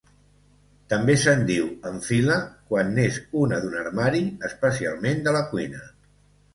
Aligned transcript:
També 0.93 1.15
se'n 1.23 1.43
diu 1.49 1.67
enfila 1.91 2.39
quan 2.73 2.91
n'és 2.97 3.21
una 3.45 3.63
d'un 3.67 3.79
armari, 3.85 4.27
especialment 4.53 5.27
de 5.31 5.41
la 5.41 5.49
cuina. 5.57 5.89